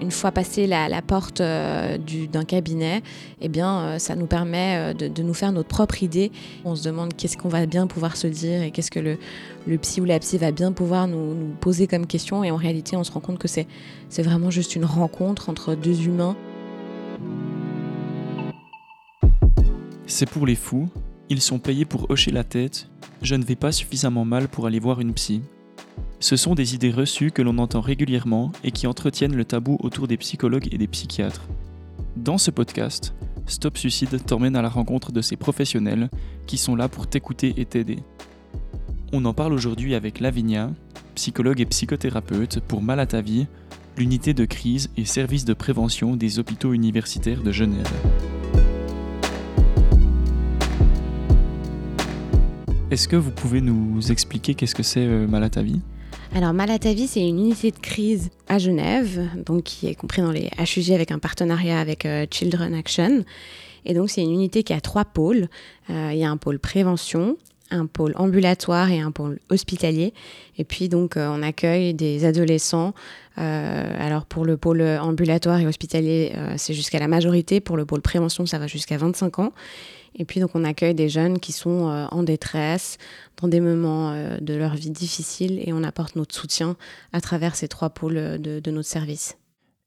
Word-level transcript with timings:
une 0.00 0.10
fois 0.10 0.30
passé 0.32 0.66
la, 0.66 1.02
porte 1.02 1.40
d'un 1.40 2.44
cabinet, 2.46 3.02
eh 3.40 3.48
bien, 3.48 3.98
ça 3.98 4.14
nous 4.14 4.26
permet 4.26 4.94
de, 4.94 5.22
nous 5.22 5.34
faire 5.34 5.52
notre 5.52 5.68
propre 5.68 6.02
idée. 6.02 6.30
On 6.64 6.74
se 6.74 6.84
demande 6.84 7.14
qu'est-ce 7.14 7.36
qu'on 7.36 7.48
va 7.48 7.66
bien 7.66 7.86
pouvoir 7.86 8.16
se 8.16 8.26
dire 8.26 8.62
et 8.62 8.70
qu'est-ce 8.70 8.90
que 8.90 9.00
le, 9.00 9.78
psy 9.78 10.00
ou 10.00 10.04
la 10.04 10.18
psy 10.18 10.38
va 10.38 10.52
bien 10.52 10.72
pouvoir 10.72 11.08
nous, 11.08 11.54
poser 11.60 11.86
comme 11.86 12.06
question. 12.06 12.44
Et 12.44 12.50
en 12.50 12.56
réalité, 12.56 12.96
on 12.96 13.04
se 13.04 13.12
rend 13.12 13.20
compte 13.20 13.38
que 13.38 13.48
c'est 13.48 13.66
vraiment 14.22 14.50
juste 14.50 14.76
une 14.76 14.84
rencontre 14.84 15.48
entre 15.48 15.74
deux 15.74 16.02
humains. 16.02 16.36
C'est 20.06 20.28
pour 20.28 20.46
les 20.46 20.54
fous, 20.54 20.88
ils 21.28 21.40
sont 21.40 21.58
payés 21.58 21.84
pour 21.84 22.10
hocher 22.10 22.30
la 22.30 22.44
tête, 22.44 22.88
je 23.22 23.34
ne 23.34 23.44
vais 23.44 23.56
pas 23.56 23.72
suffisamment 23.72 24.24
mal 24.24 24.46
pour 24.46 24.66
aller 24.66 24.78
voir 24.78 25.00
une 25.00 25.12
psy. 25.14 25.42
Ce 26.26 26.34
sont 26.34 26.56
des 26.56 26.74
idées 26.74 26.90
reçues 26.90 27.30
que 27.30 27.40
l'on 27.40 27.56
entend 27.58 27.80
régulièrement 27.80 28.50
et 28.64 28.72
qui 28.72 28.88
entretiennent 28.88 29.36
le 29.36 29.44
tabou 29.44 29.76
autour 29.78 30.08
des 30.08 30.16
psychologues 30.16 30.66
et 30.72 30.76
des 30.76 30.88
psychiatres. 30.88 31.46
Dans 32.16 32.36
ce 32.36 32.50
podcast, 32.50 33.14
Stop 33.46 33.78
Suicide 33.78 34.20
t'emmène 34.26 34.56
à 34.56 34.62
la 34.62 34.68
rencontre 34.68 35.12
de 35.12 35.20
ces 35.20 35.36
professionnels 35.36 36.10
qui 36.48 36.58
sont 36.58 36.74
là 36.74 36.88
pour 36.88 37.06
t'écouter 37.06 37.54
et 37.58 37.64
t'aider. 37.64 38.00
On 39.12 39.24
en 39.24 39.34
parle 39.34 39.52
aujourd'hui 39.52 39.94
avec 39.94 40.18
Lavinia, 40.18 40.72
psychologue 41.14 41.60
et 41.60 41.66
psychothérapeute 41.66 42.58
pour 42.58 42.82
Mal 42.82 43.06
l'unité 43.96 44.34
de 44.34 44.46
crise 44.46 44.90
et 44.96 45.04
service 45.04 45.44
de 45.44 45.54
prévention 45.54 46.16
des 46.16 46.40
hôpitaux 46.40 46.72
universitaires 46.72 47.44
de 47.44 47.52
Genève. 47.52 47.86
Est-ce 52.90 53.06
que 53.06 53.14
vous 53.14 53.30
pouvez 53.30 53.60
nous 53.60 54.10
expliquer 54.10 54.56
qu'est-ce 54.56 54.74
que 54.74 54.82
c'est 54.82 55.06
euh, 55.06 55.28
Malatavi 55.28 55.82
alors 56.34 56.52
Malatavi, 56.52 57.06
c'est 57.06 57.26
une 57.26 57.38
unité 57.38 57.70
de 57.70 57.78
crise 57.78 58.30
à 58.48 58.58
Genève, 58.58 59.28
donc 59.36 59.64
qui 59.64 59.86
est 59.86 59.94
compris 59.94 60.22
dans 60.22 60.32
les 60.32 60.50
HUG 60.58 60.92
avec 60.92 61.10
un 61.10 61.18
partenariat 61.18 61.80
avec 61.80 62.04
euh, 62.04 62.26
Children 62.30 62.74
Action. 62.74 63.24
Et 63.84 63.94
donc 63.94 64.10
c'est 64.10 64.22
une 64.22 64.32
unité 64.32 64.62
qui 64.62 64.72
a 64.72 64.80
trois 64.80 65.04
pôles. 65.04 65.48
Euh, 65.90 66.10
il 66.12 66.18
y 66.18 66.24
a 66.24 66.30
un 66.30 66.36
pôle 66.36 66.58
prévention, 66.58 67.36
un 67.70 67.86
pôle 67.86 68.12
ambulatoire 68.16 68.90
et 68.90 69.00
un 69.00 69.10
pôle 69.10 69.38
hospitalier. 69.50 70.14
Et 70.58 70.64
puis 70.64 70.88
donc 70.88 71.14
on 71.16 71.42
accueille 71.42 71.94
des 71.94 72.24
adolescents. 72.24 72.94
alors 73.36 74.24
pour 74.26 74.44
le 74.44 74.56
pôle 74.56 74.82
ambulatoire 74.82 75.60
et 75.60 75.66
hospitalier, 75.66 76.32
c'est 76.56 76.74
jusqu'à 76.74 76.98
la 76.98 77.08
majorité. 77.08 77.60
Pour 77.60 77.76
le 77.76 77.84
pôle 77.84 78.02
prévention, 78.02 78.46
ça 78.46 78.58
va 78.58 78.66
jusqu'à 78.66 78.96
25 78.96 79.38
ans. 79.40 79.52
Et 80.18 80.24
puis 80.24 80.40
donc 80.40 80.50
on 80.54 80.64
accueille 80.64 80.94
des 80.94 81.08
jeunes 81.08 81.38
qui 81.38 81.52
sont 81.52 81.88
euh, 81.88 82.06
en 82.10 82.22
détresse, 82.22 82.98
dans 83.40 83.48
des 83.48 83.60
moments 83.60 84.12
euh, 84.12 84.38
de 84.40 84.54
leur 84.54 84.74
vie 84.74 84.90
difficiles, 84.90 85.60
et 85.62 85.72
on 85.72 85.82
apporte 85.82 86.16
notre 86.16 86.34
soutien 86.34 86.76
à 87.12 87.20
travers 87.20 87.54
ces 87.54 87.68
trois 87.68 87.90
pôles 87.90 88.16
euh, 88.16 88.38
de, 88.38 88.70
notre 88.70 88.88
service. 88.88 89.36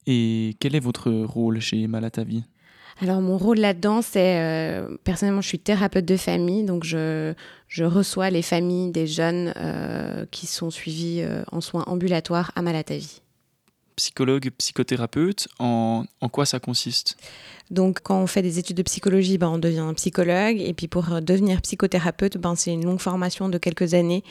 Et 0.05 0.55
quel 0.59 0.75
est 0.75 0.79
votre 0.79 1.11
rôle 1.11 1.59
chez 1.59 1.87
Malatavi 1.87 2.43
alors 3.01 3.21
mon 3.21 3.37
rôle 3.37 3.59
là-dedans, 3.59 4.01
c'est 4.01 4.81
personnellement, 5.03 5.41
je 5.41 5.47
suis 5.47 5.59
thérapeute 5.59 6.05
de 6.05 6.17
famille, 6.17 6.63
donc 6.63 6.83
je, 6.83 7.33
je 7.67 7.83
reçois 7.83 8.29
les 8.29 8.41
familles 8.41 8.91
des 8.91 9.07
jeunes 9.07 9.53
qui 10.31 10.47
sont 10.47 10.69
suivis 10.69 11.25
en 11.51 11.61
soins 11.61 11.83
ambulatoires 11.87 12.51
à 12.55 12.61
Malatavi 12.61 13.21
psychologue, 13.99 14.49
psychothérapeute. 14.57 15.49
En, 15.59 16.05
en 16.21 16.29
quoi 16.29 16.45
ça 16.45 16.59
consiste? 16.59 17.17
Donc, 17.69 17.99
quand 18.01 18.21
on 18.21 18.27
fait 18.27 18.41
des 18.41 18.57
études 18.57 18.77
de 18.77 18.83
psychologie, 18.83 19.37
ben, 19.37 19.49
on 19.49 19.57
devient 19.57 19.91
psychologue. 19.95 20.59
Et 20.59 20.73
puis, 20.73 20.87
pour 20.87 21.11
euh, 21.11 21.19
devenir 21.19 21.61
psychothérapeute, 21.61 22.37
ben, 22.37 22.55
c'est 22.55 22.73
une 22.73 22.85
longue 22.85 23.01
formation 23.01 23.49
de 23.49 23.57
quelques 23.57 23.93
années 23.93 24.23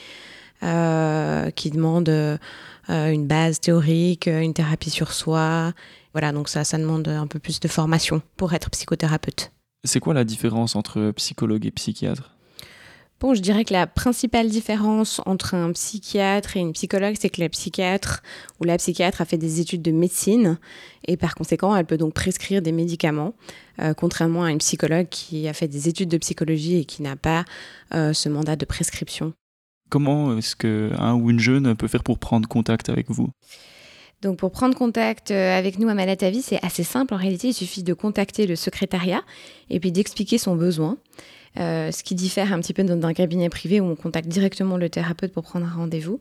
euh, 0.63 1.51
qui 1.51 1.71
demande 1.71 2.09
euh, 2.09 2.39
une 2.89 3.27
base 3.27 3.61
théorique, 3.61 4.27
une 4.27 4.55
thérapie 4.55 4.91
sur 4.91 5.13
soi. 5.13 5.73
Voilà, 6.13 6.33
donc 6.33 6.49
ça, 6.49 6.65
ça 6.65 6.79
demande 6.79 7.07
un 7.09 7.27
peu 7.27 7.39
plus 7.39 7.61
de 7.61 7.69
formation 7.69 8.23
pour 8.37 8.53
être 8.55 8.71
psychothérapeute. 8.71 9.53
C'est 9.85 10.01
quoi 10.01 10.15
la 10.15 10.25
différence 10.25 10.75
entre 10.77 11.13
psychologue 11.13 11.67
et 11.67 11.71
psychiatre? 11.71 12.35
Bon, 13.21 13.35
je 13.35 13.41
dirais 13.41 13.65
que 13.65 13.73
la 13.73 13.89
principale 13.89 14.49
différence 14.49 15.21
entre 15.27 15.55
un 15.55 15.73
psychiatre 15.73 16.57
et 16.57 16.61
une 16.61 16.73
psychologue, 16.73 17.17
c'est 17.19 17.31
que 17.31 17.41
la 17.41 17.49
psychiatre 17.49 18.23
ou 18.61 18.65
la 18.65 18.77
psychiatre 18.77 19.21
a 19.21 19.25
fait 19.25 19.39
des 19.39 19.61
études 19.61 19.83
de 19.83 19.91
médecine 19.91 20.57
et 21.05 21.17
par 21.17 21.35
conséquent, 21.35 21.75
elle 21.75 21.85
peut 21.85 21.97
donc 21.97 22.15
prescrire 22.15 22.63
des 22.63 22.71
médicaments, 22.71 23.35
euh, 23.81 23.93
contrairement 23.93 24.45
à 24.45 24.53
une 24.53 24.59
psychologue 24.59 25.09
qui 25.09 25.49
a 25.49 25.53
fait 25.53 25.67
des 25.67 25.89
études 25.89 26.11
de 26.11 26.19
psychologie 26.19 26.77
et 26.77 26.85
qui 26.85 27.03
n'a 27.03 27.17
pas 27.17 27.45
euh, 27.93 28.13
ce 28.13 28.29
mandat 28.29 28.55
de 28.55 28.65
prescription. 28.65 29.33
Comment 29.91 30.37
est-ce 30.37 30.55
qu'un 30.55 31.15
ou 31.15 31.31
une 31.31 31.41
jeune 31.41 31.75
peut 31.75 31.89
faire 31.89 32.05
pour 32.05 32.21
prendre 32.21 32.49
contact 32.49 32.89
avec 32.89 33.11
vous? 33.11 33.31
Donc 34.21 34.39
pour 34.39 34.51
prendre 34.51 34.75
contact 34.75 35.31
euh, 35.31 35.57
avec 35.57 35.79
nous 35.79 35.89
à 35.89 35.95
Malatavi, 35.95 36.43
c'est 36.43 36.65
assez 36.65 36.83
simple. 36.83 37.15
En 37.15 37.17
réalité, 37.17 37.49
il 37.49 37.55
suffit 37.55 37.85
de 37.85 37.95
contacter 37.95 38.47
le 38.47 38.57
secrétariat 38.57 39.23
et 39.71 39.79
puis 39.79 39.93
d'expliquer 39.93 40.39
son 40.39 40.57
besoin. 40.57 40.97
Euh, 41.59 41.91
ce 41.93 42.03
qui 42.03 42.15
diffère 42.15 42.53
un 42.53 42.61
petit 42.61 42.75
peu 42.75 42.85
d'un 42.85 43.13
cabinet 43.15 43.49
privé 43.49 43.81
où 43.81 43.87
on 43.87 43.97
contacte 43.97 44.29
directement 44.29 44.77
le 44.77 44.91
thérapeute 44.91 45.33
pour 45.33 45.45
prendre 45.45 45.67
un 45.67 45.77
rendez-vous. 45.77 46.21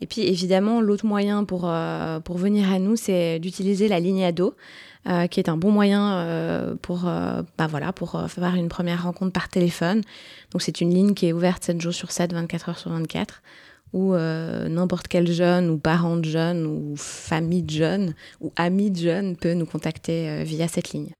Et 0.00 0.06
puis 0.06 0.22
évidemment, 0.22 0.80
l'autre 0.80 1.06
moyen 1.06 1.44
pour, 1.44 1.64
euh, 1.66 2.18
pour 2.20 2.38
venir 2.38 2.72
à 2.72 2.78
nous, 2.78 2.96
c'est 2.96 3.38
d'utiliser 3.38 3.88
la 3.88 4.00
ligne 4.00 4.24
ado, 4.24 4.54
qui 5.30 5.38
est 5.38 5.50
un 5.50 5.58
bon 5.58 5.70
moyen 5.70 6.76
pour, 6.80 7.02
bah 7.02 7.66
voilà, 7.68 7.92
pour 7.92 8.18
faire 8.26 8.54
une 8.54 8.68
première 8.68 9.02
rencontre 9.02 9.32
par 9.32 9.50
téléphone. 9.50 10.00
Donc 10.50 10.62
c'est 10.62 10.80
une 10.80 10.94
ligne 10.94 11.12
qui 11.12 11.26
est 11.26 11.34
ouverte 11.34 11.62
7 11.62 11.78
jours 11.78 11.92
sur 11.92 12.10
7, 12.10 12.32
24 12.32 12.70
heures 12.70 12.78
sur 12.78 12.90
24 12.90 13.42
où 13.94 14.14
n'importe 14.14 15.08
quel 15.08 15.30
jeune 15.32 15.70
ou 15.70 15.78
parent 15.78 16.16
de 16.16 16.24
jeune 16.24 16.66
ou 16.66 16.94
famille 16.96 17.62
de 17.62 17.70
jeune 17.70 18.14
ou 18.40 18.52
ami 18.56 18.90
de 18.90 18.98
jeune 18.98 19.36
peut 19.36 19.54
nous 19.54 19.66
contacter 19.66 20.44
via 20.44 20.68
cette 20.68 20.92
ligne. 20.92 21.12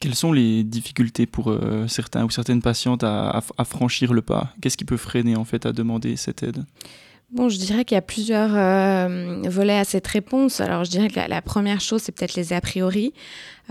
Quelles 0.00 0.14
sont 0.14 0.32
les 0.32 0.62
difficultés 0.62 1.26
pour 1.26 1.50
euh, 1.50 1.88
certains 1.88 2.24
ou 2.24 2.30
certaines 2.30 2.62
patientes 2.62 3.02
à, 3.02 3.42
franchir 3.64 4.12
le 4.12 4.22
pas? 4.22 4.52
Qu'est-ce 4.62 4.76
qui 4.76 4.84
peut 4.84 4.96
freiner 4.96 5.34
en 5.34 5.44
fait 5.44 5.66
à 5.66 5.72
demander 5.72 6.14
cette 6.16 6.44
aide? 6.44 6.64
Bon, 7.30 7.48
je 7.48 7.58
dirais 7.58 7.84
qu'il 7.84 7.96
y 7.96 7.98
a 7.98 8.02
plusieurs 8.02 8.54
euh, 8.54 9.42
volets 9.46 9.76
à 9.76 9.84
cette 9.84 10.06
réponse. 10.06 10.60
Alors, 10.60 10.84
je 10.84 10.90
dirais 10.90 11.08
que 11.08 11.18
la, 11.18 11.42
première 11.42 11.80
chose, 11.80 12.00
c'est 12.02 12.12
peut-être 12.12 12.36
les 12.36 12.52
a 12.52 12.60
priori. 12.60 13.12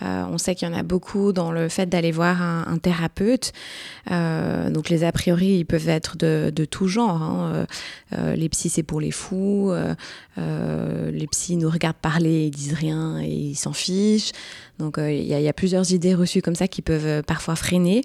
Euh, 0.02 0.25
on 0.30 0.38
sait 0.38 0.56
qu'il 0.56 0.68
y 0.68 0.72
en 0.72 0.75
a 0.75 0.84
beaucoup 0.84 1.34
dans 1.34 1.52
le 1.52 1.69
fait 1.69 1.88
d'aller 1.88 2.12
voir 2.12 2.41
un, 2.41 2.78
thérapeute. 2.78 3.53
donc, 4.09 4.90
les 4.90 5.03
a 5.03 5.12
priori, 5.12 5.58
ils 5.58 5.66
peuvent 5.66 5.90
être 5.90 6.18
de, 6.18 6.66
tout 6.66 6.88
genre. 6.88 7.22
Hein. 7.22 7.66
les 8.12 8.50
psys, 8.50 8.69
c'est 8.69 8.84
pour 8.84 9.02
les 9.02 9.12
fous. 9.12 9.74
les 10.38 11.28
psys 11.28 11.57
nous 11.57 11.69
regardent 11.69 11.97
parler, 11.97 12.46
ils 12.46 12.52
disent 12.52 12.74
rien 12.74 13.19
et 13.19 13.30
ils 13.30 13.56
s'en 13.56 13.74
fichent. 13.74 14.31
Donc 14.80 14.97
euh, 14.97 15.12
il 15.12 15.25
y, 15.25 15.47
a 15.47 15.53
plusieurs 15.53 15.91
idées 15.91 16.13
reçues 16.13 16.41
comme 16.41 16.56
ça 16.56 16.68
qui 16.68 16.81
peuvent 16.81 17.06
euh, 17.06 17.22
parfois 17.24 17.56
freiner. 17.56 18.03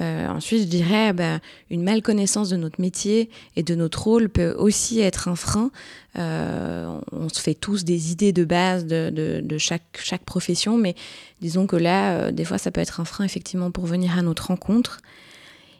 Euh, 0.00 0.28
ensuite, 0.28 0.62
je 0.62 0.66
dirais, 0.66 1.12
bah, 1.12 1.40
une 1.70 1.82
malconnaissance 1.82 2.48
de 2.48 2.56
notre 2.56 2.80
métier 2.80 3.28
et 3.54 3.62
de 3.62 3.74
notre 3.74 4.02
rôle 4.04 4.30
peut 4.30 4.54
aussi 4.58 5.00
être 5.00 5.28
un 5.28 5.36
frein. 5.36 5.70
On 6.16 7.28
se 7.28 7.40
fait 7.40 7.54
tous 7.54 7.84
des 7.84 8.12
idées 8.12 8.32
de 8.32 8.44
base 8.44 8.86
de, 8.86 9.58
chaque, 9.58 10.24
profession, 10.24 10.78
mais 10.78 10.94
disons 11.40 11.66
que 11.66 11.76
là, 11.76 12.32
des 12.32 12.44
fois, 12.44 12.58
ça 12.58 12.70
peut 12.70 12.80
être 12.80 13.00
un 13.00 13.04
frein 13.04 13.24
effectivement 13.24 13.70
pour 13.70 13.86
venir 13.86 14.18
à 14.18 14.22
notre 14.22 14.46
rencontre. 14.46 15.00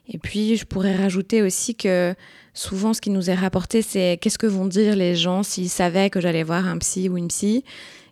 Et 0.08 0.18
puis, 0.18 0.56
je 0.56 0.64
pourrais 0.64 0.94
rajouter 0.94 1.42
aussi 1.42 1.74
que 1.74 2.14
souvent, 2.54 2.94
ce 2.94 3.00
qui 3.00 3.10
nous 3.10 3.28
est 3.30 3.34
rapporté, 3.34 3.82
c'est 3.82 4.18
qu'est-ce 4.20 4.38
que 4.38 4.46
vont 4.46 4.66
dire 4.66 4.96
les 4.96 5.16
gens 5.16 5.42
s'ils 5.42 5.68
savaient 5.68 6.10
que 6.10 6.20
j'allais 6.20 6.42
voir 6.42 6.66
un 6.66 6.78
psy 6.78 7.08
ou 7.08 7.16
une 7.16 7.28
psy. 7.28 7.64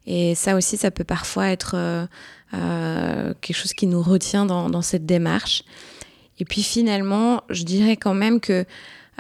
Et 0.06 0.34
ça 0.34 0.56
aussi, 0.56 0.76
ça 0.76 0.91
peut 0.91 1.04
parfois 1.04 1.48
être 1.48 1.72
euh, 1.76 2.06
euh, 2.52 3.34
quelque 3.41 3.56
chose 3.56 3.72
qui 3.72 3.86
nous 3.86 4.02
retient 4.02 4.44
dans, 4.44 4.82
cette 4.82 5.06
démarche. 5.06 5.62
Et 6.38 6.44
puis 6.44 6.62
finalement, 6.62 7.42
je 7.48 7.62
dirais 7.62 7.96
quand 7.96 8.14
même 8.14 8.41
que 8.41 8.66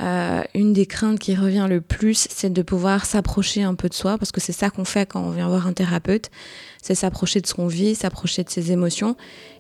euh, 0.02 0.42
une 0.54 0.72
des 0.72 0.86
craintes 0.86 1.18
qui 1.18 1.34
revient 1.34 1.66
le 1.68 1.80
plus, 1.80 2.26
c'est 2.30 2.52
de 2.52 2.62
pouvoir 2.62 3.06
s'approcher 3.06 3.62
un 3.62 3.74
peu 3.74 3.88
de 3.88 3.94
soi, 3.94 4.18
parce 4.18 4.32
que 4.32 4.40
c'est 4.40 4.52
ça 4.52 4.70
qu'on 4.70 4.84
fait 4.84 5.06
quand 5.06 5.22
on 5.22 5.30
vient 5.30 5.48
voir 5.48 5.66
un 5.66 5.72
thérapeute, 5.72 6.30
c'est 6.82 6.94
s'approcher 6.94 7.40
de 7.40 7.46
ce 7.46 7.54
qu'on 7.54 7.66
vit, 7.68 7.94
s'approcher 7.94 8.42
de 8.42 8.50
ses 8.50 8.72
émotions. 8.72 9.16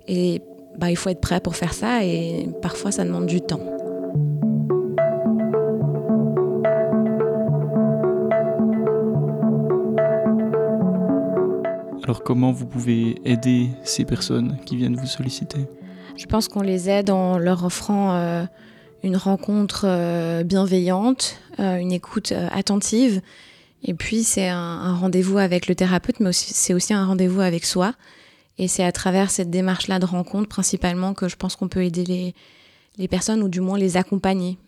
Et 0.08 0.42
bah, 0.76 0.90
il 0.90 0.96
faut 0.96 1.10
être 1.10 1.20
prêt 1.20 1.40
pour 1.40 1.56
faire 1.56 1.72
ça, 1.72 2.04
et 2.04 2.48
parfois 2.62 2.90
ça 2.90 3.04
demande 3.04 3.26
du 3.26 3.40
temps. 3.40 3.60
Alors 12.02 12.22
comment 12.22 12.52
vous 12.52 12.66
pouvez 12.66 13.16
aider 13.24 13.70
ces 13.82 14.04
personnes 14.04 14.58
qui 14.66 14.76
viennent 14.76 14.94
vous 14.94 15.06
solliciter? 15.06 15.66
Je 16.16 16.26
pense 16.26 16.48
qu'on 16.48 16.60
les 16.60 16.90
aide 16.90 17.08
en 17.08 17.38
leur 17.38 17.64
offrant 17.64 18.14
euh, 18.14 18.44
une 19.04 19.16
rencontre 19.16 19.84
euh, 19.86 20.42
bienveillante, 20.42 21.38
euh, 21.60 21.76
une 21.76 21.92
écoute 21.92 22.32
attentive. 22.50 23.20
Et 23.82 23.92
puis 23.92 24.24
c'est 24.24 24.48
un, 24.48 24.94
rendez-vous 24.94 25.36
avec 25.36 25.68
le 25.68 25.74
thérapeute, 25.74 26.20
mais 26.20 26.32
c'est 26.32 26.72
aussi 26.72 26.94
un 26.94 27.04
rendez-vous 27.04 27.42
avec 27.42 27.66
soi. 27.66 27.94
Et 28.56 28.66
c'est 28.66 28.84
à 28.84 28.92
travers 28.92 29.30
cette 29.30 29.50
démarche-là 29.50 29.98
de 29.98 30.06
rencontre 30.06 30.48
principalement 30.48 31.12
que 31.12 31.28
je 31.28 31.36
pense 31.36 31.54
qu'on 31.54 31.68
peut 31.68 31.84
aider 31.84 32.34
les 32.96 33.08
personnes 33.08 33.42
ou 33.42 33.48
du 33.48 33.60
moins 33.60 33.76
les 33.76 33.96
accompagner. 33.96 34.58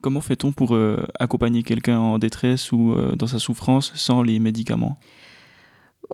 Comment 0.00 0.20
fait-on 0.20 0.52
pour 0.52 0.78
accompagner 1.18 1.64
quelqu'un 1.64 1.98
en 1.98 2.18
détresse 2.18 2.70
ou 2.70 2.94
dans 3.16 3.26
sa 3.26 3.40
souffrance 3.40 3.92
sans 3.96 4.22
les 4.22 4.38
médicaments? 4.38 4.98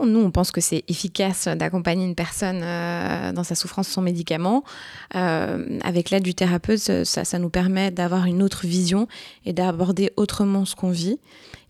Nous, 0.02 0.20
on 0.20 0.30
pense 0.30 0.50
que 0.50 0.60
c'est 0.60 0.84
efficace 0.88 1.46
d'accompagner 1.48 2.04
une 2.04 2.14
personne 2.14 2.60
euh, 2.62 3.32
dans 3.32 3.44
sa 3.44 3.54
souffrance 3.54 3.88
sans 3.88 4.02
médicaments. 4.02 4.64
Euh, 5.14 5.78
avec 5.82 6.10
l'aide 6.10 6.24
du 6.24 6.34
thérapeute, 6.34 7.04
ça, 7.04 7.38
nous 7.38 7.50
permet 7.50 7.90
d'avoir 7.90 8.26
une 8.26 8.42
autre 8.42 8.66
vision 8.66 9.06
et 9.44 9.52
d'aborder 9.52 10.10
autrement 10.16 10.64
ce 10.64 10.74
qu'on 10.74 10.90
vit. 10.90 11.18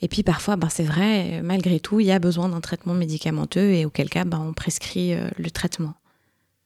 Et 0.02 0.08
puis 0.08 0.22
parfois, 0.22 0.56
ben, 0.56 0.68
c'est 0.70 0.84
vrai, 0.84 1.40
malgré 1.42 1.80
tout, 1.80 2.00
il 2.00 2.06
y 2.06 2.12
a 2.12 2.18
besoin 2.18 2.48
d'un 2.48 2.60
traitement 2.60 2.94
médicamenteux 2.94 3.70
et 3.72 3.84
auquel 3.84 4.08
cas, 4.08 4.24
ben, 4.24 4.40
on 4.40 4.52
prescrit 4.52 5.14
euh, 5.14 5.28
le 5.38 5.50
traitement. 5.50 5.94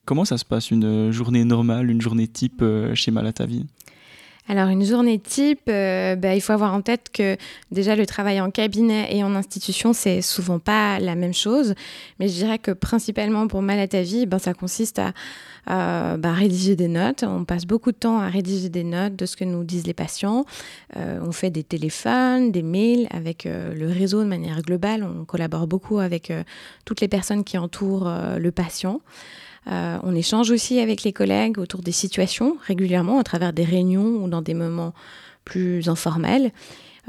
Comment 0.06 0.24
ça 0.24 0.38
se 0.38 0.44
passe 0.44 0.70
une 0.70 1.10
journée 1.10 1.44
normale, 1.44 1.90
une 1.90 2.00
journée 2.00 2.28
type 2.28 2.64
chez 2.94 3.10
Malatavi 3.10 3.66
alors 4.48 4.68
une 4.68 4.82
journée 4.82 5.18
type, 5.18 5.68
euh, 5.68 6.16
bah, 6.16 6.34
il 6.34 6.40
faut 6.40 6.54
avoir 6.54 6.72
en 6.72 6.80
tête 6.80 7.10
que 7.12 7.36
déjà 7.70 7.94
le 7.96 8.06
travail 8.06 8.40
en 8.40 8.50
cabinet 8.50 9.14
et 9.14 9.22
en 9.22 9.34
institution, 9.34 9.92
c'est 9.92 10.22
souvent 10.22 10.58
pas 10.58 10.98
la 11.00 11.14
même 11.14 11.34
chose. 11.34 11.74
Mais 12.18 12.28
je 12.28 12.34
dirais 12.34 12.58
que 12.58 12.70
principalement 12.70 13.46
pour 13.46 13.60
Mal 13.60 13.78
à 13.78 13.86
ta 13.86 14.00
vie, 14.00 14.24
ben, 14.24 14.38
ça 14.38 14.54
consiste 14.54 14.98
à 14.98 15.12
bah, 16.16 16.32
rédiger 16.32 16.76
des 16.76 16.88
notes. 16.88 17.24
On 17.24 17.44
passe 17.44 17.66
beaucoup 17.66 17.92
de 17.92 17.96
temps 17.98 18.18
à 18.18 18.28
rédiger 18.28 18.70
des 18.70 18.84
notes 18.84 19.16
de 19.16 19.26
ce 19.26 19.36
que 19.36 19.44
nous 19.44 19.64
disent 19.64 19.86
les 19.86 19.92
patients. 19.92 20.46
Euh, 20.96 21.20
on 21.22 21.32
fait 21.32 21.50
des 21.50 21.62
téléphones, 21.62 22.50
des 22.50 22.62
mails 22.62 23.06
avec 23.10 23.44
euh, 23.44 23.74
le 23.74 23.88
réseau 23.88 24.22
de 24.22 24.28
manière 24.28 24.62
globale. 24.62 25.04
On 25.04 25.26
collabore 25.26 25.66
beaucoup 25.66 25.98
avec 25.98 26.32
toutes 26.86 27.02
les 27.02 27.08
personnes 27.08 27.44
qui 27.44 27.58
entourent 27.58 28.10
le 28.38 28.50
patient. 28.50 29.02
Euh, 29.66 29.98
on 30.02 30.14
échange 30.14 30.50
aussi 30.50 30.78
avec 30.80 31.02
les 31.02 31.12
collègues 31.12 31.58
autour 31.58 31.82
des 31.82 31.92
situations 31.92 32.56
régulièrement 32.66 33.18
à 33.18 33.24
travers 33.24 33.52
des 33.52 33.64
réunions 33.64 34.22
ou 34.22 34.28
dans 34.28 34.42
des 34.42 34.54
moments 34.54 34.94
plus 35.44 35.88
informels. 35.88 36.52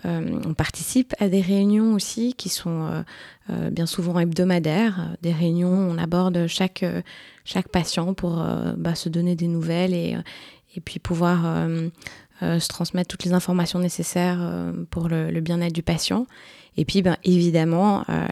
Euh, 0.05 0.39
on 0.45 0.53
participe 0.53 1.13
à 1.19 1.27
des 1.27 1.41
réunions 1.41 1.93
aussi 1.93 2.33
qui 2.33 2.49
sont 2.49 3.03
euh, 3.49 3.69
bien 3.69 3.85
souvent 3.85 4.17
hebdomadaires, 4.17 5.15
des 5.21 5.33
réunions 5.33 5.73
où 5.73 5.91
on 5.91 5.97
aborde 5.97 6.47
chaque, 6.47 6.85
chaque 7.43 7.69
patient 7.69 8.13
pour 8.13 8.43
bah, 8.77 8.95
se 8.95 9.09
donner 9.09 9.35
des 9.35 9.47
nouvelles 9.47 9.93
et, 9.93 10.15
et 10.75 10.79
puis 10.79 10.99
pouvoir 10.99 11.67
se 12.41 12.67
transmettre 12.67 13.07
toutes 13.07 13.25
les 13.25 13.33
informations 13.33 13.79
nécessaires 13.79 14.39
pour 14.89 15.09
le 15.09 15.39
bien-être 15.39 15.73
du 15.73 15.83
patient. 15.83 16.25
Et 16.79 16.85
puis, 16.85 17.01
ben, 17.01 17.17
évidemment, 17.25 18.05
euh, 18.09 18.25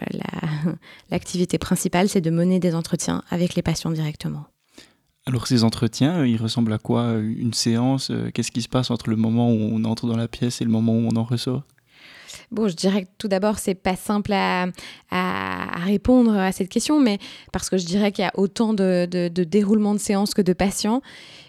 l'activité 1.10 1.58
principale, 1.58 2.08
c'est 2.08 2.22
de 2.22 2.30
mener 2.30 2.58
des 2.60 2.74
entretiens 2.74 3.22
avec 3.30 3.54
les 3.54 3.62
patients 3.62 3.90
directement. 3.90 4.46
Alors 5.26 5.46
ces 5.46 5.62
entretiens, 5.62 6.24
ils 6.24 6.40
ressemblent 6.40 6.72
à 6.72 6.78
quoi 6.78 7.12
Une 7.18 7.52
séance 7.52 8.10
Qu'est-ce 8.32 8.50
qui 8.50 8.62
se 8.62 8.68
passe 8.68 8.90
entre 8.90 9.10
le 9.10 9.16
moment 9.16 9.50
où 9.50 9.58
on 9.72 9.84
entre 9.84 10.06
dans 10.06 10.16
la 10.16 10.28
pièce 10.28 10.62
et 10.62 10.64
le 10.64 10.70
moment 10.70 10.94
où 10.94 11.06
on 11.12 11.16
en 11.16 11.24
ressort? 11.24 11.64
Bon, 12.50 12.66
je 12.66 12.74
dirais 12.74 13.04
que 13.04 13.10
tout 13.18 13.28
d'abord, 13.28 13.58
c'est 13.58 13.74
pas 13.74 13.96
simple 13.96 14.32
à, 14.32 14.66
répondre 15.84 16.34
à 16.34 16.50
cette 16.52 16.70
question, 16.70 16.98
mais 16.98 17.18
parce 17.52 17.68
que 17.68 17.76
je 17.76 17.84
dirais 17.84 18.10
qu'il 18.10 18.24
y 18.24 18.28
a 18.28 18.32
autant 18.36 18.72
de, 18.72 19.06
de, 19.10 19.44
déroulement 19.44 19.92
de 19.92 19.98
séances 19.98 20.32
que 20.32 20.40
de 20.40 20.54
patients. 20.54 21.02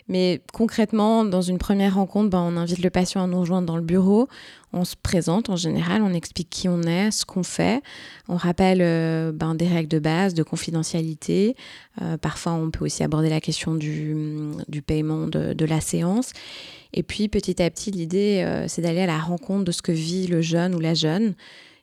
Mais 0.10 0.42
concrètement, 0.54 1.24
dans 1.24 1.44
une 1.44 1.60
première 1.60 1.96
rencontre, 1.96 2.32
ben, 2.32 2.42
on 2.42 2.58
invite 2.58 2.80
le 2.80 2.90
patient 2.90 3.24
à 3.24 3.28
nous 3.28 3.40
rejoindre 3.40 3.68
dans 3.68 3.78
le 3.78 3.84
bureau. 3.84 4.28
On 4.74 4.84
se 4.84 4.96
présente 4.96 5.50
en 5.50 5.56
général, 5.56 6.02
on 6.02 6.14
explique 6.14 6.50
qui 6.50 6.68
on 6.68 6.82
est, 6.82 7.12
ce 7.12 7.26
qu'on 7.26 7.44
fait. 7.44 7.82
On 8.28 8.36
rappelle 8.36 8.80
euh, 8.82 9.32
ben, 9.32 9.54
des 9.54 9.68
règles 9.68 9.88
de 9.88 10.00
base, 10.00 10.34
de 10.34 10.42
confidentialité. 10.42 11.56
Euh, 12.02 12.18
parfois, 12.18 12.54
on 12.54 12.72
peut 12.72 12.86
aussi 12.86 13.04
aborder 13.04 13.30
la 13.30 13.40
question 13.40 13.76
du, 13.76 14.56
paiement 14.86 15.28
de, 15.28 15.54
de, 15.54 15.66
la 15.66 15.80
séance. 15.80 16.32
Et 16.94 17.04
puis, 17.04 17.28
petit 17.28 17.62
à 17.62 17.70
petit, 17.70 17.92
l'idée, 17.92 18.44
euh, 18.44 18.68
c'est 18.68 18.82
d'aller 18.82 19.02
à 19.02 19.08
la 19.08 19.20
rencontre 19.20 19.64
de 19.64 19.72
ce 19.72 19.84
que 19.84 19.92
vit 19.92 20.26
le 20.26 20.42
jeune 20.42 20.74
ou 20.74 20.80
la 20.80 20.96
jeune 20.96 21.36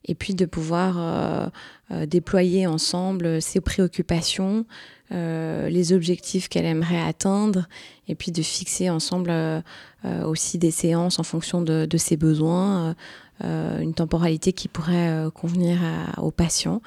et 0.07 0.15
puis 0.15 0.35
de 0.35 0.47
pouvoir 0.47 1.51
déployer 1.91 2.67
ensemble 2.67 3.43
ses 3.43 3.61
préoccupations, 3.61 4.65
euh, 5.13 5.69
les 5.69 5.93
objectifs 5.93 6.49
qu'elle 6.49 6.65
aimerait 6.65 7.01
atteindre 7.01 7.69
et 8.09 8.17
puis 8.17 8.33
de 8.33 8.43
fixer 8.43 8.91
ensemble 8.91 9.31
euh, 9.31 9.61
euh, 10.05 10.25
aussi 10.25 10.59
des 10.59 10.73
séances 10.73 11.21
en 11.21 11.23
fonction 11.23 11.63
de, 11.63 11.87
ses 11.97 12.17
besoins, 12.17 12.97
une 13.41 13.95
temporalité 13.95 14.53
qui 14.53 14.67
pourrait 14.67 15.27
convenir 15.35 15.79
aux 16.19 16.31
patients. 16.31 16.81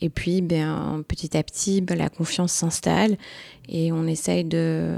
Et 0.00 0.08
puis, 0.08 0.40
ben, 0.40 1.04
petit 1.06 1.36
à 1.36 1.42
petit, 1.42 1.80
ben, 1.80 1.98
la 1.98 2.08
confiance 2.08 2.52
s'installe 2.52 3.16
et 3.68 3.92
on 3.92 4.06
essaye 4.06 4.44
de, 4.44 4.96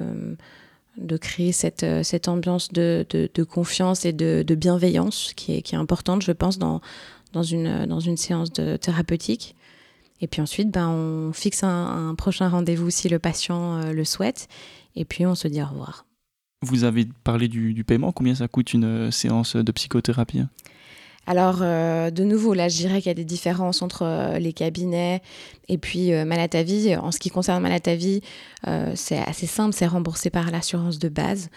de 0.98 1.16
créer 1.16 1.52
cette, 1.52 1.86
cette 2.02 2.28
ambiance 2.28 2.72
de, 2.72 3.06
de, 3.10 3.44
confiance 3.44 4.04
et 4.04 4.12
de, 4.12 4.54
bienveillance 4.54 5.32
qui 5.34 5.56
est, 5.56 5.62
qui 5.62 5.74
est 5.74 5.78
importante, 5.78 6.22
je 6.22 6.32
pense, 6.32 6.58
dans, 6.58 6.80
dans, 7.32 7.42
une, 7.42 7.86
dans 7.86 8.00
une 8.00 8.16
séance 8.16 8.52
de 8.52 8.76
thérapeutique. 8.76 9.56
Et 10.20 10.28
puis 10.28 10.40
ensuite, 10.40 10.70
ben, 10.70 10.88
on 10.88 11.32
fixe 11.32 11.64
un, 11.64 12.14
prochain 12.16 12.48
rendez-vous 12.48 12.90
si 12.90 13.08
le 13.08 13.18
patient 13.18 13.78
euh, 13.78 13.92
le 13.92 14.04
souhaite. 14.04 14.48
Et 14.94 15.04
puis 15.04 15.26
on 15.26 15.34
se 15.34 15.48
dit 15.48 15.60
au 15.60 15.66
revoir. 15.66 16.06
Vous 16.62 16.84
avez 16.84 17.08
parlé 17.24 17.48
du, 17.48 17.82
paiement. 17.84 18.12
Combien 18.12 18.36
ça 18.36 18.46
coûte 18.46 18.72
une 18.72 18.84
euh, 18.84 19.10
séance 19.10 19.56
de 19.56 19.72
psychothérapie? 19.72 20.44
Alors, 21.26 21.58
euh, 21.62 22.10
de 22.10 22.24
nouveau, 22.24 22.54
là, 22.54 22.68
je 22.68 22.76
dirais 22.76 23.00
qu'il 23.00 23.08
y 23.08 23.10
a 23.10 23.14
des 23.14 23.24
différences 23.24 23.82
entre 23.82 24.38
les 24.38 24.52
cabinets 24.52 25.22
et 25.68 25.78
puis 25.78 26.12
Malatavie. 26.24 26.96
En 26.96 27.12
ce 27.12 27.18
qui 27.18 27.30
concerne 27.30 27.62
Malatavie, 27.62 28.22
c'est 28.94 29.18
assez 29.18 29.46
simple, 29.46 29.74
c'est 29.74 29.86
remboursé 29.86 30.30
par 30.30 30.50
l'assurance 30.50 30.98
de 30.98 31.08
base. 31.08 31.48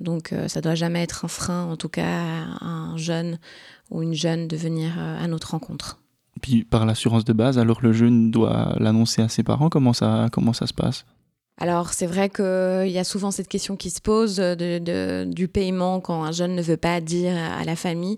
Donc, 0.00 0.34
ça 0.48 0.60
doit 0.60 0.74
jamais 0.74 1.02
être 1.02 1.24
un 1.24 1.28
frein, 1.28 1.64
en 1.64 1.76
tout 1.76 1.88
cas, 1.88 2.04
à 2.60 2.66
un 2.66 2.96
jeune 2.96 3.38
ou 3.90 4.02
une 4.02 4.14
jeune 4.14 4.48
de 4.48 4.56
venir 4.56 4.98
à 4.98 5.26
notre 5.28 5.52
rencontre. 5.52 6.00
Puis 6.40 6.64
par 6.64 6.86
l'assurance 6.86 7.24
de 7.24 7.32
base, 7.32 7.58
alors 7.58 7.80
le 7.82 7.92
jeune 7.92 8.30
doit 8.30 8.74
l'annoncer 8.78 9.22
à 9.22 9.28
ses 9.28 9.42
parents. 9.42 9.68
Comment 9.68 9.92
ça, 9.92 10.28
comment 10.32 10.52
ça 10.52 10.66
se 10.66 10.74
passe? 10.74 11.04
Alors 11.58 11.92
c'est 11.92 12.06
vrai 12.06 12.28
qu'il 12.28 12.90
y 12.90 12.98
a 12.98 13.04
souvent 13.04 13.30
cette 13.30 13.48
question 13.48 13.76
qui 13.76 13.90
se 13.90 14.00
pose 14.00 14.36
de, 14.36 15.24
du 15.24 15.48
paiement 15.48 16.00
quand 16.00 16.24
un 16.24 16.32
jeune 16.32 16.56
ne 16.56 16.62
veut 16.62 16.76
pas 16.76 17.00
dire 17.00 17.36
à 17.36 17.64
la 17.64 17.76
famille. 17.76 18.16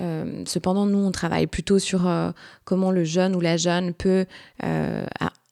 Euh, 0.00 0.42
cependant, 0.46 0.86
nous, 0.86 0.98
on 0.98 1.10
travaille 1.10 1.46
plutôt 1.46 1.78
sur 1.78 2.06
euh, 2.06 2.30
comment 2.64 2.90
le 2.90 3.04
jeune 3.04 3.36
ou 3.36 3.40
la 3.40 3.56
jeune 3.56 3.92
peut 3.94 4.26
euh, 4.62 5.06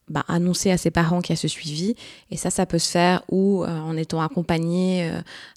bah, 0.08 0.24
annoncer 0.28 0.70
à 0.70 0.78
ses 0.78 0.90
parents 0.90 1.20
qu'il 1.20 1.34
y 1.34 1.38
a 1.38 1.40
ce 1.40 1.48
suivi. 1.48 1.94
Et 2.30 2.36
ça, 2.36 2.50
ça 2.50 2.66
peut 2.66 2.78
se 2.78 2.90
faire 2.90 3.22
ou 3.30 3.64
en 3.64 3.96
étant 3.96 4.20
accompagné 4.20 5.10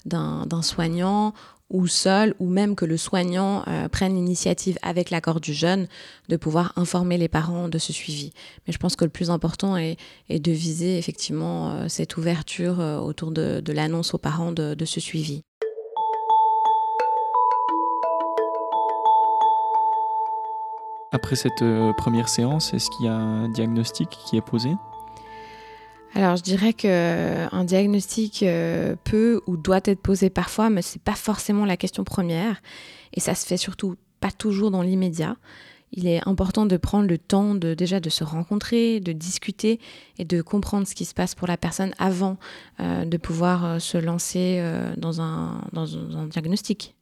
d'un 0.04 0.62
soignant 0.62 1.34
ou 1.70 1.86
seul, 1.86 2.34
ou 2.38 2.48
même 2.48 2.76
que 2.76 2.84
le 2.84 2.96
soignant 2.96 3.64
euh, 3.66 3.88
prenne 3.88 4.14
l'initiative 4.14 4.78
avec 4.82 5.10
l'accord 5.10 5.40
du 5.40 5.52
jeune 5.52 5.88
de 6.28 6.36
pouvoir 6.36 6.72
informer 6.76 7.18
les 7.18 7.28
parents 7.28 7.68
de 7.68 7.78
ce 7.78 7.92
suivi. 7.92 8.32
Mais 8.66 8.72
je 8.72 8.78
pense 8.78 8.94
que 8.94 9.04
le 9.04 9.10
plus 9.10 9.30
important 9.30 9.76
est, 9.76 9.96
de 10.30 10.52
viser 10.52 10.98
effectivement 10.98 11.72
euh, 11.72 11.88
cette 11.88 12.16
ouverture 12.16 12.80
euh, 12.80 12.98
autour 12.98 13.32
de, 13.32 13.62
l'annonce 13.72 14.14
aux 14.14 14.18
parents 14.18 14.52
de, 14.52 14.74
de 14.74 14.84
ce 14.84 15.00
suivi. 15.00 15.42
Après 21.16 21.34
cette 21.34 21.64
première 21.96 22.28
séance, 22.28 22.74
est-ce 22.74 22.90
qu'il 22.90 23.06
y 23.06 23.08
a 23.08 23.14
un 23.14 23.48
diagnostic 23.48 24.10
qui 24.10 24.36
est 24.36 24.42
posé? 24.42 24.68
Alors, 26.14 26.36
je 26.36 26.42
dirais 26.42 26.74
qu'un 26.74 27.64
diagnostic 27.64 28.42
euh, 28.42 28.96
peut 29.04 29.40
ou 29.46 29.56
doit 29.56 29.80
être 29.84 30.02
posé 30.02 30.28
parfois, 30.28 30.68
mais 30.68 30.82
ce 30.82 30.96
n'est 30.96 31.02
pas 31.02 31.14
forcément 31.14 31.64
la 31.64 31.78
question 31.78 32.04
première. 32.04 32.60
Et 33.14 33.20
ça 33.20 33.34
se 33.34 33.46
fait 33.46 33.56
surtout 33.56 33.96
pas 34.20 34.30
toujours 34.30 34.70
dans 34.70 34.82
l'immédiat. 34.82 35.38
Il 35.92 36.06
est 36.06 36.20
important 36.28 36.66
de 36.66 36.76
prendre 36.76 37.08
le 37.08 37.16
temps 37.16 37.54
de 37.54 37.72
déjà 37.72 37.98
de 37.98 38.10
se 38.10 38.22
rencontrer, 38.22 39.00
de 39.00 39.12
discuter 39.12 39.80
et 40.18 40.26
de 40.26 40.42
comprendre 40.42 40.86
ce 40.86 40.94
qui 40.94 41.06
se 41.06 41.14
passe 41.14 41.34
pour 41.34 41.48
la 41.48 41.56
personne 41.56 41.92
avant 41.98 42.36
euh, 42.80 43.06
de 43.06 43.16
pouvoir 43.16 43.64
euh, 43.64 43.78
se 43.78 43.96
lancer 43.96 44.62
dans 44.98 45.22
un 45.22 45.62
diagnostic. 46.28 46.95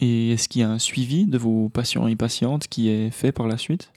Et 0.00 0.32
est-ce 0.32 0.48
qu'il 0.48 0.60
y 0.60 0.64
a 0.64 0.70
un 0.70 0.78
suivi 0.78 1.26
de 1.26 1.38
vos 1.38 1.68
patients 1.68 2.06
et 2.06 2.16
patientes 2.16 2.68
qui 2.68 2.88
est 2.90 3.10
fait 3.10 3.32
par 3.32 3.46
la 3.46 3.56
suite? 3.56 3.90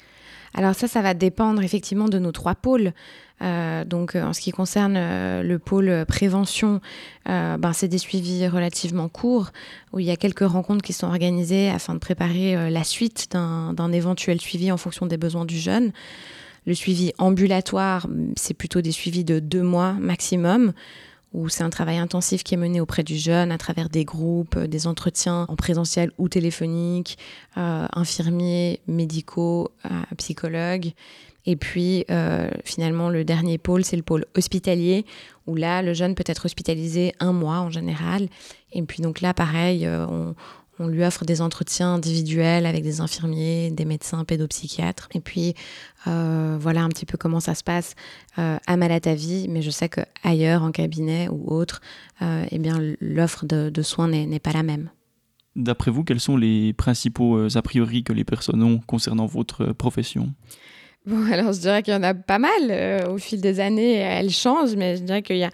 Alors 0.54 0.74
ça, 0.74 0.88
ça 0.88 1.02
va 1.02 1.14
dépendre 1.14 1.62
effectivement 1.62 2.08
de 2.08 2.20
nos 2.20 2.32
trois 2.32 2.56
pôles. 2.56 2.94
Euh, 3.42 3.86
donc 3.86 4.16
en 4.16 4.34
ce 4.34 4.42
qui 4.42 4.52
concerne 4.52 4.96
euh, 4.98 5.44
le 5.44 5.60
pôle 5.60 6.06
prévention, 6.08 6.82
euh, 7.30 7.58
ben, 7.58 7.72
c'est 7.72 7.88
des 7.88 7.98
suivis 7.98 8.48
relativement 8.48 9.08
courts 9.08 9.52
où 9.94 10.00
il 10.00 10.06
y 10.06 10.12
a 10.12 10.18
quelques 10.18 10.48
rencontres 10.48 10.82
qui 10.82 10.94
sont 10.94 11.08
organisées 11.08 11.70
afin 11.70 11.94
de 11.94 12.00
préparer 12.00 12.70
la 12.70 12.84
suite 12.84 13.32
d'un 13.32 13.92
éventuel 13.92 14.42
suivi 14.42 14.72
en 14.72 14.78
fonction 14.78 15.06
des 15.06 15.18
besoins 15.18 15.46
du 15.46 15.58
jeune. 15.58 15.92
Le 16.66 16.74
suivi 16.74 17.14
ambulatoire, 17.18 18.08
c'est 18.36 18.54
plutôt 18.54 18.82
des 18.82 18.92
suivis 18.92 19.24
de 19.24 19.40
deux 19.40 19.64
mois 19.64 19.94
maximum 19.94 20.74
où 21.34 21.48
c'est 21.50 21.64
un 21.64 21.70
travail 21.70 21.98
intensif 21.98 22.44
qui 22.44 22.56
est 22.56 22.58
mené 22.58 22.82
auprès 22.82 23.04
du 23.04 23.18
jeune 23.18 23.52
à 23.52 23.58
travers 23.58 23.90
des 23.90 24.04
groupes, 24.04 24.56
euh, 24.56 24.68
des 24.68 24.88
entretiens 24.88 25.46
en 25.48 25.56
présentiel 25.56 26.12
ou 26.18 26.28
téléphonique, 26.28 27.18
euh, 27.58 27.88
infirmiers, 27.94 28.82
médicaux, 28.88 29.72
euh, 29.86 29.90
psychologues. 30.18 30.94
Et 31.46 31.56
puis 31.56 32.06
finalement, 32.64 33.10
le 33.10 33.24
dernier 33.24 33.58
pôle, 33.58 33.84
c'est 33.84 33.96
le 33.96 34.04
pôle 34.04 34.26
hospitalier, 34.36 35.06
où 35.48 35.56
là, 35.56 35.82
le 35.82 35.96
jeune 35.96 36.14
peut 36.14 36.26
être 36.28 36.46
hospitalisé 36.46 37.14
un 37.20 37.32
mois 37.32 37.60
en 37.62 37.72
général. 37.72 38.28
Et 38.72 38.84
puis 38.84 39.02
donc 39.02 39.22
là, 39.22 39.34
pareil, 39.34 39.88
on, 39.88 40.36
on 40.80 40.88
lui 40.88 41.04
offre 41.04 41.26
des 41.26 41.42
entretiens 41.42 41.96
individuels 41.96 42.66
avec 42.66 42.84
des 42.84 43.02
infirmiers, 43.02 43.70
des 43.72 43.86
médecins, 43.86 44.24
pédopsychiatres. 44.24 45.10
Et 45.14 45.20
puis, 45.20 45.54
euh, 46.08 46.58
voilà 46.60 46.82
un 46.84 46.90
petit 46.90 47.06
peu 47.06 47.18
comment 47.18 47.40
ça 47.40 47.54
se 47.54 47.64
passe 47.64 47.96
euh, 48.38 48.58
à 48.66 48.78
Malatavie. 48.78 49.48
Mais 49.50 49.62
je 49.62 49.70
sais 49.70 49.90
qu'ailleurs, 49.90 50.64
en 50.64 50.72
cabinet 50.72 51.28
ou 51.30 51.54
autre, 51.54 51.82
euh, 52.22 52.46
eh 52.50 52.60
bien, 52.60 52.80
l'offre 53.02 53.46
de, 53.46 53.70
de 53.70 53.82
soins 53.82 54.08
n'est 54.08 54.40
pas 54.40 54.54
la 54.54 54.64
même. 54.64 54.90
D'après 55.56 55.92
vous, 55.92 56.04
quels 56.04 56.22
sont 56.22 56.38
les 56.38 56.74
principaux 56.74 57.48
a 57.54 57.62
priori 57.62 58.04
que 58.04 58.14
les 58.14 58.24
personnes 58.24 58.64
ont 58.64 58.80
concernant 58.80 59.26
votre 59.26 59.74
profession? 59.74 60.34
Alors 61.32 61.54
je 61.54 61.60
dirais 61.60 61.82
qu'il 61.82 61.94
y 61.94 61.98
en 61.98 62.04
a 62.04 62.14
pas 62.14 62.40
mal. 62.40 62.52
Euh, 62.70 63.08
au 63.10 63.18
fil 63.18 63.42
des 63.42 63.60
années, 63.60 63.96
elles 63.96 64.32
changent, 64.32 64.76
mais 64.76 64.98
je 64.98 65.04
dirais 65.04 65.22
qu'il 65.22 65.38
y 65.38 65.44
a 65.44 65.50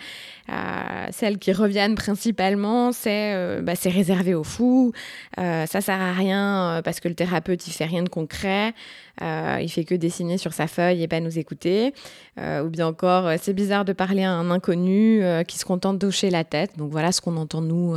euh, 0.50 1.08
celles 1.12 1.38
qui 1.38 1.52
reviennent 1.52 1.96
principalement, 1.96 2.92
c'est 2.92 3.34
euh, 3.36 3.62
bah, 3.62 3.74
réservé 3.86 4.34
aux 4.34 4.44
fous. 4.44 4.92
ça 5.38 5.66
sert 5.68 6.02
à 6.02 6.14
rien 6.14 6.82
parce 6.84 7.00
que 7.00 7.08
le 7.08 7.16
thérapeute, 7.16 7.68
il 7.68 7.72
fait 7.72 7.86
rien 7.86 8.04
de 8.04 8.10
concret. 8.10 8.74
il 9.22 9.70
fait 9.70 9.86
que 9.86 9.96
dessiner 9.96 10.38
sur 10.38 10.54
sa 10.54 10.68
feuille 10.68 11.04
et 11.04 11.08
pas 11.08 11.20
nous 11.20 11.38
écouter. 11.38 11.94
ou 12.38 12.70
bien 12.70 12.88
encore, 12.88 13.32
c'est 13.42 13.54
bizarre 13.54 13.86
de 13.86 13.94
parler 13.94 14.24
à 14.24 14.32
un 14.32 14.50
inconnu 14.52 15.22
qui 15.48 15.58
se 15.58 15.66
contente 15.66 16.00
d'hocher 16.00 16.30
la 16.30 16.44
tête. 16.44 16.78
Donc 16.78 16.92
voilà 16.92 17.12
ce 17.12 17.22
qu'on 17.22 17.38
entend 17.38 17.62
nous 17.62 17.96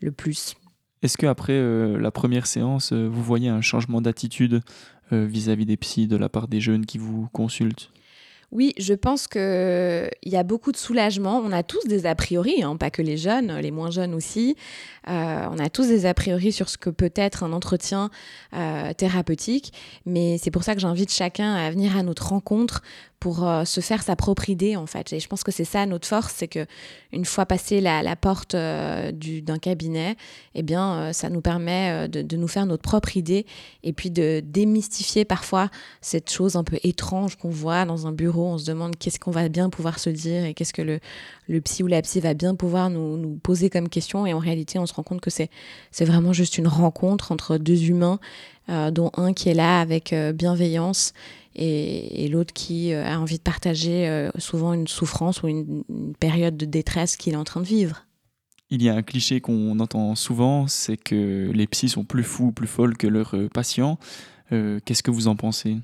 le 0.00 0.12
plus. 0.12 0.54
Est-ce 1.02 1.18
qu'après 1.18 1.60
la 1.98 2.10
première 2.10 2.46
séance, 2.46 2.92
vous 2.92 3.22
voyez 3.22 3.48
un 3.48 3.60
changement 3.60 4.00
d'attitude 4.00 4.62
euh, 5.12 5.24
vis-à-vis 5.24 5.66
des 5.66 5.76
psys 5.76 6.06
de 6.06 6.16
la 6.16 6.28
part 6.28 6.48
des 6.48 6.60
jeunes 6.60 6.86
qui 6.86 6.98
vous 6.98 7.28
consultent 7.32 7.90
oui, 8.52 8.74
je 8.78 8.94
pense 8.94 9.26
qu'il 9.26 10.08
y 10.24 10.36
a 10.36 10.42
beaucoup 10.44 10.70
de 10.70 10.76
soulagement. 10.76 11.42
On 11.44 11.50
a 11.50 11.64
tous 11.64 11.84
des 11.86 12.06
a 12.06 12.14
priori, 12.14 12.62
hein, 12.62 12.76
pas 12.76 12.90
que 12.90 13.02
les 13.02 13.16
jeunes, 13.16 13.58
les 13.58 13.72
moins 13.72 13.90
jeunes 13.90 14.14
aussi. 14.14 14.56
Euh, 15.08 15.46
on 15.50 15.58
a 15.58 15.68
tous 15.68 15.88
des 15.88 16.06
a 16.06 16.14
priori 16.14 16.52
sur 16.52 16.68
ce 16.68 16.78
que 16.78 16.88
peut 16.88 17.12
être 17.16 17.42
un 17.42 17.52
entretien 17.52 18.08
euh, 18.54 18.92
thérapeutique. 18.92 19.72
Mais 20.06 20.38
c'est 20.38 20.52
pour 20.52 20.62
ça 20.62 20.74
que 20.74 20.80
j'invite 20.80 21.12
chacun 21.12 21.54
à 21.54 21.70
venir 21.70 21.96
à 21.96 22.04
notre 22.04 22.28
rencontre 22.28 22.82
pour 23.20 23.46
euh, 23.46 23.64
se 23.64 23.80
faire 23.80 24.02
sa 24.02 24.14
propre 24.14 24.50
idée 24.50 24.76
en 24.76 24.86
fait. 24.86 25.12
Et 25.12 25.20
je 25.20 25.28
pense 25.28 25.42
que 25.42 25.52
c'est 25.52 25.64
ça 25.64 25.86
notre 25.86 26.06
force, 26.06 26.34
c'est 26.36 26.48
que 26.48 26.66
une 27.12 27.24
fois 27.24 27.46
passé 27.46 27.80
la, 27.80 28.16
porte 28.16 28.54
euh, 28.54 29.10
d'un 29.12 29.58
cabinet, 29.58 30.16
eh 30.54 30.62
bien 30.62 30.94
euh, 30.94 31.12
ça 31.12 31.30
nous 31.30 31.40
permet 31.40 32.08
de, 32.08 32.36
nous 32.36 32.48
faire 32.48 32.66
notre 32.66 32.82
propre 32.82 33.16
idée 33.16 33.46
et 33.82 33.92
puis 33.92 34.10
de 34.10 34.42
démystifier 34.44 35.24
parfois 35.24 35.70
cette 36.00 36.30
chose 36.30 36.56
un 36.56 36.64
peu 36.64 36.78
étrange 36.82 37.36
qu'on 37.36 37.48
voit 37.48 37.84
dans 37.84 38.06
un 38.06 38.12
bureau. 38.12 38.46
On 38.46 38.58
se 38.58 38.66
demande 38.66 38.96
qu'est-ce 38.96 39.18
qu'on 39.18 39.30
va 39.30 39.48
bien 39.48 39.70
pouvoir 39.70 39.98
se 39.98 40.10
dire 40.10 40.44
et 40.44 40.52
qu'est-ce 40.52 40.74
que 40.74 40.82
le, 40.82 41.00
le 41.48 41.60
psy 41.62 41.82
ou 41.82 41.86
la 41.86 42.02
psy 42.02 42.20
va 42.20 42.34
bien 42.34 42.54
pouvoir 42.54 42.90
nous, 42.90 43.16
nous 43.16 43.36
poser 43.42 43.70
comme 43.70 43.88
question. 43.88 44.26
Et 44.26 44.34
en 44.34 44.38
réalité, 44.38 44.78
on 44.78 44.86
se 44.86 44.92
rend 44.92 45.02
compte 45.02 45.20
que 45.20 45.30
c'est 45.30 45.50
vraiment 46.00 46.32
juste 46.32 46.58
une 46.58 46.68
rencontre 46.68 47.32
entre 47.32 47.56
deux 47.56 47.84
humains, 47.84 48.18
dont 48.68 49.12
un 49.16 49.32
qui 49.32 49.48
est 49.48 49.54
là 49.54 49.80
avec 49.80 50.12
bienveillance 50.34 51.12
et, 51.56 52.28
l'autre 52.28 52.52
qui 52.52 52.92
euh, 52.92 53.04
a 53.04 53.18
envie 53.18 53.38
de 53.38 53.42
partager 53.42 54.08
euh, 54.08 54.30
souvent 54.38 54.72
une 54.74 54.86
souffrance 54.86 55.42
ou 55.42 55.48
une, 55.48 55.84
période 56.20 56.56
de 56.56 56.66
détresse 56.66 57.16
qu'il 57.16 57.32
est 57.32 57.36
en 57.36 57.44
train 57.44 57.60
de 57.60 57.66
vivre. 57.66 58.06
Il 58.70 58.82
y 58.82 58.88
a 58.88 58.94
un 58.94 59.02
cliché 59.02 59.40
qu'on 59.40 59.78
entend 59.78 60.14
souvent, 60.14 60.66
c'est 60.66 60.96
que 60.96 61.50
les 61.52 61.66
psys 61.66 61.88
sont 61.88 62.04
plus 62.04 62.24
fous, 62.24 62.52
plus 62.52 62.66
folles 62.66 62.96
que 62.96 63.06
leurs 63.06 63.36
euh, 63.36 63.48
patients. 63.48 63.98
Qu'est-ce 64.50 65.02
que 65.02 65.10
vous 65.10 65.26
en 65.26 65.34
pensez? 65.34 65.76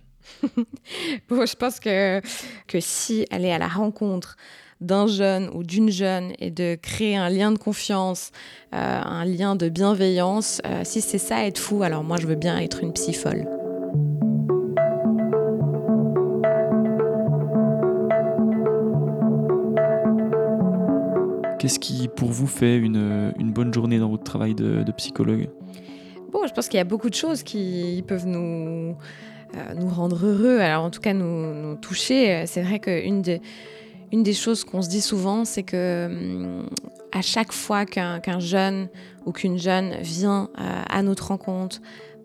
Bon, 1.29 1.45
Je 1.45 1.57
pense 1.57 1.81
que, 1.81 2.21
que 2.69 2.79
si 2.79 3.27
aller 3.31 3.51
à 3.51 3.59
la 3.59 3.67
rencontre 3.67 4.37
d'un 4.81 5.09
jeune 5.09 5.51
ou 5.53 5.65
d'une 5.65 5.91
jeune 5.91 6.33
et 6.39 6.53
de 6.53 6.79
créer 6.81 7.17
un 7.17 7.29
lien 7.29 7.51
de 7.51 7.59
confiance, 7.59 8.31
un 8.71 9.25
lien 9.25 9.57
de 9.57 9.69
bienveillance, 9.69 10.63
si 10.85 11.01
c'est 11.01 11.19
ça 11.19 11.45
être 11.45 11.59
fou, 11.59 11.83
alors 11.83 12.05
moi 12.05 12.19
je 12.19 12.29
veux 12.29 12.37
bien 12.37 12.57
être 12.57 12.85
une 12.85 12.93
psy 12.93 13.15
folle. 13.15 13.62
Qu'est-ce 21.63 21.79
qui, 21.79 22.09
pour 22.09 22.33
vous, 22.33 22.49
fait 22.49 22.77
une, 22.77 23.33
bonne 23.39 23.73
journée 23.73 24.01
dans 24.01 24.09
votre 24.09 24.25
travail 24.25 24.53
de, 24.53 24.91
psychologue 24.97 25.49
Bon, 26.33 26.45
je 26.45 26.53
pense 26.53 26.67
qu'il 26.67 26.79
y 26.79 26.81
a 26.81 26.85
beaucoup 26.85 27.09
de 27.09 27.15
choses 27.15 27.45
qui 27.45 28.03
peuvent 28.09 28.27
nous, 28.27 28.97
euh, 29.55 29.89
rendre 29.91 30.27
heureux, 30.27 30.59
alors 30.59 30.83
en 30.83 30.91
tout 30.91 31.01
cas 31.01 31.13
nous, 31.13 31.77
toucher. 31.77 32.47
C'est 32.47 32.63
vrai 32.63 32.81
qu'une 32.81 33.23
des, 33.23 33.41
une 34.11 34.25
des 34.25 34.33
choses 34.33 34.65
qu'on 34.65 34.83
se 34.83 34.89
dit 34.89 35.01
souvent, 35.01 35.45
c'est 35.45 35.63
que 35.63 36.07
hum, 36.07 36.67
à 37.13 37.23
chaque 37.23 37.53
fois 37.53 37.87
qu'un 37.87 38.41
jeune 38.41 38.89
ou 39.25 39.31
qu'une 39.31 39.57
jeune 39.57 39.95
vient 40.01 40.49
euh, 40.59 40.83
à 40.91 41.01
notre 41.05 41.29
rencontre, 41.29 41.81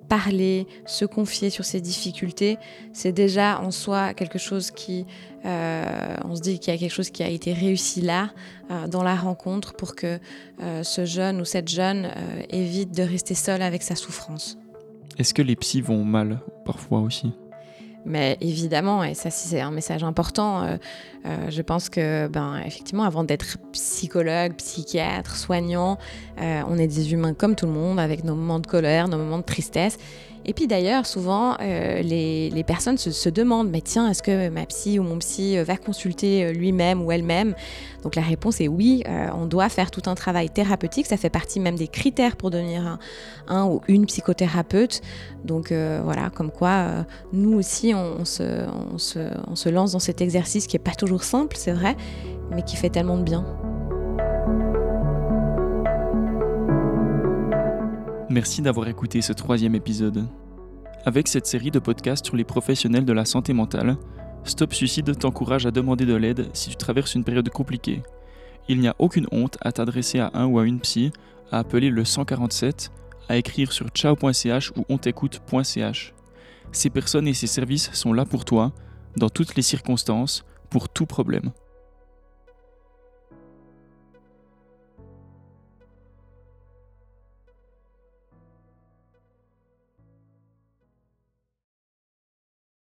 parler, 0.07 0.67
se 0.85 1.05
confier 1.05 1.49
sur 1.49 1.65
ses 1.65 1.81
difficultés, 1.81 2.57
c'est 2.93 3.11
déjà 3.11 3.59
en 3.61 3.71
soi 3.71 4.13
quelque 4.13 4.39
chose 4.39 4.71
qui, 4.71 5.05
euh, 5.45 5.83
on 6.25 6.35
se 6.35 6.41
dit 6.41 6.59
qu'il 6.59 6.73
y 6.73 6.75
a 6.75 6.79
quelque 6.79 6.93
chose 6.93 7.09
qui 7.09 7.23
a 7.23 7.29
été 7.29 7.53
réussi 7.53 8.01
là, 8.01 8.31
euh, 8.71 8.87
dans 8.87 9.03
la 9.03 9.15
rencontre, 9.15 9.73
pour 9.73 9.95
que 9.95 10.19
euh, 10.61 10.83
ce 10.83 11.05
jeune 11.05 11.41
ou 11.41 11.45
cette 11.45 11.67
jeune 11.67 12.09
évite 12.49 12.95
de 12.95 13.03
rester 13.03 13.35
seul 13.35 13.61
avec 13.61 13.83
sa 13.83 13.95
souffrance. 13.95 14.57
Est-ce 15.17 15.33
que 15.33 15.41
les 15.41 15.55
psys 15.55 15.81
vont 15.81 16.03
mal 16.03 16.39
parfois 16.65 16.99
aussi? 16.99 17.31
Mais 18.07 18.37
évidemment, 18.41 19.03
et 19.03 19.13
ça 19.13 19.29
c'est 19.29 19.59
un 19.59 19.71
message 19.71 20.03
important, 20.03 20.63
euh, 20.63 20.77
euh, 21.25 21.49
je 21.49 21.61
pense 21.61 21.89
que, 21.89 22.27
ben, 22.27 22.61
effectivement, 22.65 23.03
avant 23.03 23.23
d'être 23.23 23.57
psychologue, 23.73 24.53
psychiatre, 24.53 25.35
soignant, 25.35 25.97
euh, 26.39 26.61
on 26.69 26.77
est 26.77 26.87
des 26.87 27.11
humains 27.11 27.33
comme 27.33 27.55
tout 27.55 27.65
le 27.65 27.73
monde, 27.73 27.99
avec 27.99 28.23
nos 28.23 28.35
moments 28.35 28.59
de 28.59 28.67
colère, 28.67 29.07
nos 29.07 29.17
moments 29.17 29.39
de 29.39 29.43
tristesse. 29.43 29.97
Et 30.49 30.53
puis 30.53 30.65
d'ailleurs, 30.65 31.05
souvent, 31.05 31.57
euh, 31.59 32.01
les, 32.01 32.63
personnes 32.65 32.97
se, 32.97 33.29
demandent, 33.29 33.69
mais 33.69 33.81
tiens, 33.81 34.09
est-ce 34.09 34.23
que 34.23 34.47
ma 34.47 34.65
psy 34.65 34.97
ou 34.97 35.03
mon 35.03 35.17
psy 35.19 35.57
euh, 35.57 35.65
va 35.65 35.75
consulter 35.75 36.45
euh, 36.45 36.51
lui-même 36.53 37.03
ou 37.03 37.11
elle-même? 37.11 37.53
Donc 38.03 38.15
la 38.15 38.21
réponse 38.21 38.61
est 38.61 38.69
oui, 38.69 39.03
on 39.35 39.47
doit 39.47 39.67
faire 39.67 39.91
tout 39.91 40.03
un 40.05 40.15
travail 40.15 40.49
thérapeutique, 40.49 41.07
ça 41.07 41.17
fait 41.17 41.29
partie 41.29 41.59
même 41.59 41.75
des 41.75 41.89
critères 41.89 42.37
pour 42.37 42.51
devenir 42.51 42.97
un, 43.49 43.65
ou 43.65 43.81
une 43.89 44.05
psychothérapeute. 44.05 45.01
Donc 45.43 45.73
voilà, 45.73 46.29
comme 46.29 46.51
quoi, 46.51 47.05
nous 47.33 47.57
aussi, 47.57 47.93
on, 47.93 48.23
se, 48.23 48.65
on 48.93 49.55
se 49.55 49.69
lance 49.69 49.91
dans 49.91 49.99
cet 49.99 50.21
exercice 50.21 50.67
qui 50.67 50.75
n'est 50.75 50.83
pas 50.83 50.95
toujours 50.95 51.23
simple, 51.23 51.57
c'est 51.59 51.73
vrai, 51.73 51.97
mais 52.51 52.61
qui 52.61 52.77
fait 52.77 52.89
tellement 52.89 53.17
de 53.17 53.23
bien. 53.23 53.45
Merci 58.29 58.61
d'avoir 58.61 58.89
écouté 58.89 59.21
ce 59.21 59.31
troisième 59.31 59.73
épisode. 59.73 60.27
Avec 61.05 61.29
cette 61.29 61.47
série 61.47 61.71
de 61.71 61.79
podcasts 61.79 62.25
sur 62.25 62.35
les 62.35 62.43
professionnels 62.43 63.05
de 63.05 63.13
la 63.13 63.23
santé 63.23 63.53
mentale, 63.53 63.95
Stop 64.43 64.73
Suicide 64.73 65.17
t'encourage 65.17 65.65
à 65.65 65.71
demander 65.71 66.05
de 66.05 66.13
l'aide 66.13 66.49
si 66.51 66.69
tu 66.69 66.75
traverses 66.75 67.15
une 67.15 67.23
période 67.23 67.47
compliquée. 67.49 68.03
Il 68.67 68.81
n'y 68.81 68.89
a 68.89 68.95
aucune 68.99 69.27
honte 69.31 69.57
à 69.61 69.71
t'adresser 69.71 70.19
à 70.19 70.31
un 70.33 70.45
ou 70.45 70.59
à 70.59 70.65
une 70.65 70.81
psy, 70.81 71.13
à 71.53 71.59
appeler 71.59 71.89
le 71.89 72.03
147, 72.03 72.91
à 73.29 73.37
écrire 73.37 73.71
sur 73.71 73.87
ciao.ch 73.89 74.73
ou 74.75 74.83
ontécoute.ch. 74.89 76.13
Ces 76.73 76.89
personnes 76.89 77.29
et 77.29 77.33
ces 77.33 77.47
services 77.47 77.93
sont 77.93 78.11
là 78.11 78.25
pour 78.25 78.43
toi, 78.43 78.73
dans 79.15 79.29
toutes 79.29 79.55
les 79.55 79.61
circonstances, 79.61 80.43
pour 80.69 80.89
tout 80.89 81.05
problème. 81.05 81.51